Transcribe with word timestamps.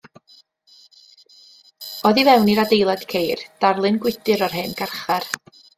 Oddi 2.11 2.25
fewn 2.31 2.51
i'r 2.55 2.65
adeilad 2.65 3.07
ceir 3.15 3.47
darlun 3.67 4.05
gwydr 4.07 4.47
o'r 4.49 4.61
hen 4.63 4.77
garchar. 4.83 5.35